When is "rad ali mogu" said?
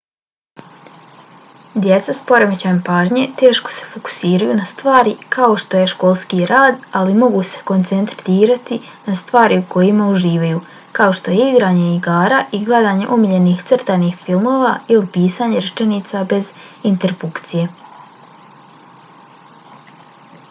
6.51-7.41